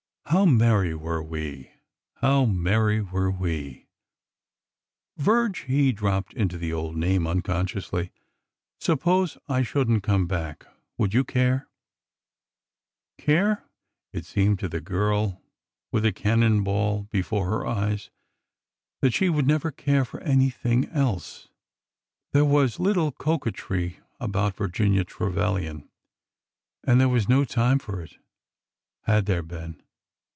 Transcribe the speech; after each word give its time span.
How 0.27 0.45
merry 0.45 0.95
were 0.95 1.21
we! 1.21 1.71
how 2.21 2.45
merry 2.45 3.01
were 3.01 3.29
we 3.29 3.89
I"'' 3.89 5.21
Virge!" 5.23 5.63
He 5.67 5.91
dropped 5.91 6.33
into 6.33 6.57
the 6.57 6.71
old 6.71 6.95
name 6.95 7.23
uncon 7.23 7.65
sciously. 7.67 8.11
Suppose 8.79 9.37
I 9.49 9.61
should 9.61 9.89
n't 9.89 10.03
come 10.03 10.27
back. 10.27 10.65
Would 10.97 11.13
you 11.13 11.25
care?" 11.25 11.67
Care! 13.17 13.65
It 14.13 14.23
seemed 14.25 14.59
to 14.59 14.69
the 14.69 14.79
girl, 14.79 15.41
with 15.91 16.03
the 16.03 16.13
cannon 16.13 16.63
ball 16.63 17.09
be 17.11 17.21
fore 17.21 17.49
her 17.49 17.67
eyes, 17.67 18.09
that 19.01 19.13
she 19.13 19.27
would 19.27 19.45
never 19.47 19.69
care 19.69 20.05
for 20.05 20.21
anything 20.21 20.85
else. 20.91 21.49
There 22.31 22.45
was 22.45 22.79
little 22.79 23.11
coquetry 23.11 23.99
about 24.17 24.55
Virginia 24.55 25.03
Trevilian, 25.03 25.89
and 26.87 27.01
this 27.01 27.07
was 27.07 27.27
no 27.27 27.43
time 27.43 27.79
for 27.79 28.01
it, 28.01 28.17
had 29.01 29.25
there 29.25 29.43
been. 29.43 29.83